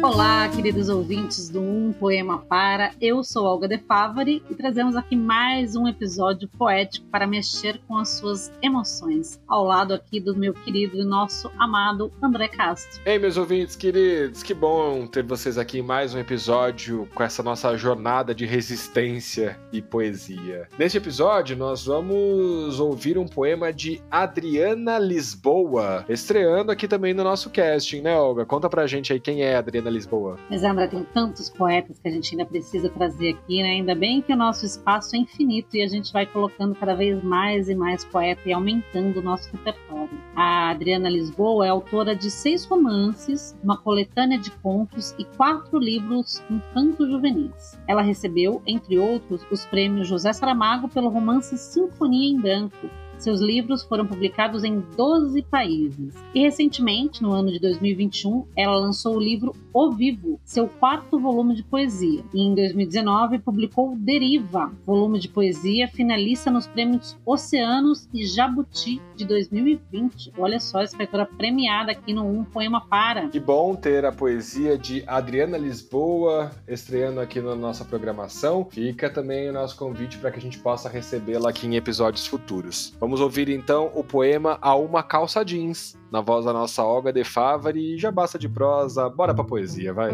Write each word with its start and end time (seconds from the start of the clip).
Olá, 0.00 0.48
queridos 0.48 0.88
ouvintes 0.88 1.48
do 1.48 1.60
Um 1.60 1.92
Poema 1.92 2.38
Para. 2.38 2.92
Eu 3.00 3.24
sou 3.24 3.44
Olga 3.44 3.66
De 3.66 3.78
Favari 3.78 4.40
e 4.48 4.54
trazemos 4.54 4.94
aqui 4.94 5.16
mais 5.16 5.74
um 5.74 5.88
episódio 5.88 6.48
poético 6.56 7.04
para 7.08 7.26
mexer 7.26 7.80
com 7.88 7.96
as 7.96 8.10
suas 8.10 8.52
emoções. 8.62 9.40
Ao 9.48 9.64
lado 9.64 9.92
aqui 9.92 10.20
do 10.20 10.36
meu 10.36 10.54
querido 10.54 10.96
e 10.96 11.04
nosso 11.04 11.50
amado 11.58 12.12
André 12.22 12.46
Castro. 12.46 13.00
Ei, 13.04 13.18
meus 13.18 13.36
ouvintes 13.36 13.74
queridos, 13.74 14.40
que 14.40 14.54
bom 14.54 15.04
ter 15.04 15.24
vocês 15.24 15.58
aqui 15.58 15.80
em 15.80 15.82
mais 15.82 16.14
um 16.14 16.20
episódio 16.20 17.08
com 17.12 17.24
essa 17.24 17.42
nossa 17.42 17.76
jornada 17.76 18.32
de 18.32 18.46
resistência 18.46 19.58
e 19.72 19.82
poesia. 19.82 20.68
Neste 20.78 20.98
episódio, 20.98 21.56
nós 21.56 21.86
vamos 21.86 22.78
ouvir 22.78 23.18
um 23.18 23.26
poema 23.26 23.72
de 23.72 24.00
Adriana 24.08 24.96
Lisboa, 24.96 26.04
estreando 26.08 26.70
aqui 26.70 26.86
também 26.86 27.12
no 27.12 27.24
nosso 27.24 27.50
casting, 27.50 28.00
né, 28.00 28.16
Olga? 28.16 28.46
Conta 28.46 28.68
pra 28.68 28.86
gente 28.86 29.12
aí 29.12 29.18
quem 29.18 29.42
é 29.42 29.56
Adriana 29.56 29.87
Lisboa. 29.88 30.18
Lisboa. 30.18 30.38
Mas, 30.50 30.64
André, 30.64 30.86
tem 30.88 31.04
tantos 31.14 31.48
poetas 31.50 31.98
que 31.98 32.08
a 32.08 32.10
gente 32.10 32.32
ainda 32.32 32.44
precisa 32.44 32.88
trazer 32.88 33.30
aqui, 33.30 33.62
né? 33.62 33.70
Ainda 33.70 33.94
bem 33.94 34.22
que 34.22 34.32
o 34.32 34.36
nosso 34.36 34.64
espaço 34.64 35.14
é 35.14 35.18
infinito 35.18 35.76
e 35.76 35.82
a 35.82 35.86
gente 35.86 36.12
vai 36.12 36.26
colocando 36.26 36.74
cada 36.74 36.94
vez 36.94 37.22
mais 37.22 37.68
e 37.68 37.74
mais 37.74 38.04
poetas 38.04 38.44
e 38.46 38.52
aumentando 38.52 39.20
o 39.20 39.22
nosso 39.22 39.50
repertório. 39.52 40.18
A 40.34 40.70
Adriana 40.70 41.08
Lisboa 41.08 41.66
é 41.66 41.68
autora 41.68 42.14
de 42.14 42.30
seis 42.30 42.64
romances, 42.64 43.56
uma 43.62 43.76
coletânea 43.76 44.38
de 44.38 44.50
contos 44.50 45.14
e 45.18 45.24
quatro 45.24 45.78
livros 45.78 46.42
infanto-juvenis. 46.50 47.78
Ela 47.86 48.02
recebeu, 48.02 48.62
entre 48.66 48.98
outros, 48.98 49.44
os 49.50 49.66
prêmios 49.66 50.08
José 50.08 50.32
Saramago 50.32 50.88
pelo 50.88 51.08
romance 51.08 51.56
Sinfonia 51.58 52.32
em 52.32 52.40
Branco, 52.40 52.88
seus 53.22 53.40
livros 53.40 53.82
foram 53.82 54.06
publicados 54.06 54.64
em 54.64 54.80
12 54.96 55.42
países. 55.42 56.14
E 56.34 56.40
recentemente, 56.40 57.22
no 57.22 57.32
ano 57.32 57.50
de 57.50 57.58
2021, 57.58 58.44
ela 58.56 58.76
lançou 58.76 59.16
o 59.16 59.20
livro 59.20 59.54
O 59.72 59.90
Vivo, 59.92 60.40
seu 60.44 60.68
quarto 60.68 61.18
volume 61.18 61.54
de 61.54 61.62
poesia. 61.62 62.24
E 62.32 62.42
em 62.42 62.54
2019 62.54 63.38
publicou 63.38 63.96
Deriva, 63.96 64.72
volume 64.86 65.18
de 65.18 65.28
poesia 65.28 65.88
finalista 65.88 66.50
nos 66.50 66.66
prêmios 66.66 67.16
Oceanos 67.24 68.08
e 68.12 68.26
Jabuti 68.26 69.00
de 69.16 69.24
2020. 69.24 70.32
Olha 70.38 70.60
só, 70.60 70.82
escritora 70.82 71.26
premiada 71.26 71.92
aqui 71.92 72.12
no 72.12 72.24
Um 72.24 72.44
Poema 72.44 72.80
Para. 72.80 73.28
Que 73.28 73.40
bom 73.40 73.74
ter 73.74 74.04
a 74.04 74.12
poesia 74.12 74.76
de 74.78 75.02
Adriana 75.06 75.58
Lisboa 75.58 76.50
estreando 76.66 77.20
aqui 77.20 77.40
na 77.40 77.54
nossa 77.54 77.84
programação. 77.84 78.66
Fica 78.70 79.10
também 79.10 79.48
o 79.48 79.52
nosso 79.52 79.76
convite 79.76 80.18
para 80.18 80.30
que 80.30 80.38
a 80.38 80.42
gente 80.42 80.58
possa 80.58 80.88
recebê-la 80.88 81.50
aqui 81.50 81.66
em 81.66 81.76
episódios 81.76 82.26
futuros. 82.26 82.94
Vamos 83.00 83.07
Vamos 83.08 83.22
ouvir 83.22 83.48
então 83.48 83.90
o 83.94 84.04
poema 84.04 84.58
A 84.60 84.76
Uma 84.76 85.02
Calça 85.02 85.42
Jeans, 85.42 85.98
na 86.12 86.20
voz 86.20 86.44
da 86.44 86.52
nossa 86.52 86.84
Olga 86.84 87.10
de 87.10 87.24
Favari. 87.24 87.96
Já 87.96 88.12
basta 88.12 88.38
de 88.38 88.46
prosa, 88.46 89.08
bora 89.08 89.34
pra 89.34 89.42
poesia, 89.42 89.94
vai. 89.94 90.10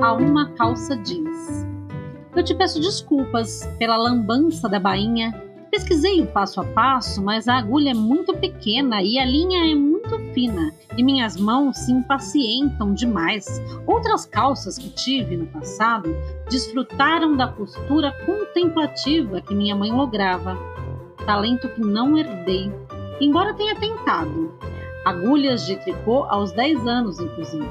A 0.00 0.12
Uma 0.12 0.48
Calça 0.50 0.96
Jeans. 0.98 1.66
Eu 2.36 2.44
te 2.44 2.54
peço 2.54 2.80
desculpas 2.80 3.68
pela 3.76 3.96
lambança 3.96 4.68
da 4.68 4.78
bainha. 4.78 5.32
Pesquisei 5.68 6.20
o 6.20 6.26
passo 6.28 6.60
a 6.60 6.64
passo, 6.64 7.20
mas 7.20 7.48
a 7.48 7.56
agulha 7.56 7.90
é 7.90 7.94
muito 7.94 8.32
pequena 8.36 9.02
e 9.02 9.18
a 9.18 9.24
linha 9.24 9.72
é 9.72 9.74
muito 9.74 9.95
fina 10.36 10.70
e 10.98 11.02
minhas 11.02 11.34
mãos 11.38 11.78
se 11.78 11.90
impacientam 11.90 12.92
demais. 12.92 13.46
Outras 13.86 14.26
calças 14.26 14.76
que 14.76 14.90
tive 14.90 15.34
no 15.34 15.46
passado 15.46 16.14
desfrutaram 16.50 17.34
da 17.34 17.48
postura 17.48 18.12
contemplativa 18.26 19.40
que 19.40 19.54
minha 19.54 19.74
mãe 19.74 19.90
lograva, 19.90 20.58
talento 21.24 21.70
que 21.70 21.80
não 21.80 22.18
herdei, 22.18 22.70
embora 23.18 23.54
tenha 23.54 23.74
tentado. 23.76 24.52
Agulhas 25.06 25.64
de 25.64 25.76
tricô 25.76 26.24
aos 26.24 26.52
10 26.52 26.86
anos, 26.86 27.18
inclusive. 27.18 27.66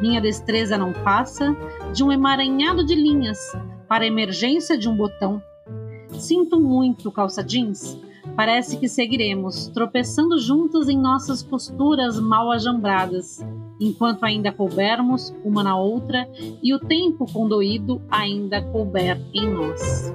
Minha 0.00 0.20
destreza 0.20 0.78
não 0.78 0.92
passa 0.92 1.56
de 1.92 2.04
um 2.04 2.12
emaranhado 2.12 2.86
de 2.86 2.94
linhas 2.94 3.38
para 3.88 4.04
a 4.04 4.06
emergência 4.06 4.78
de 4.78 4.88
um 4.88 4.96
botão. 4.96 5.42
Sinto 6.10 6.60
muito, 6.60 7.10
calça 7.10 7.42
jeans, 7.42 7.98
Parece 8.38 8.76
que 8.76 8.88
seguiremos, 8.88 9.66
tropeçando 9.66 10.38
juntas 10.38 10.88
em 10.88 10.96
nossas 10.96 11.42
posturas 11.42 12.20
mal 12.20 12.52
ajambradas, 12.52 13.44
enquanto 13.80 14.22
ainda 14.22 14.52
coubermos 14.52 15.34
uma 15.44 15.64
na 15.64 15.76
outra 15.76 16.30
e 16.62 16.72
o 16.72 16.78
tempo 16.78 17.26
condoído 17.32 18.00
ainda 18.08 18.62
couber 18.62 19.20
em 19.34 19.50
nós. 19.50 20.14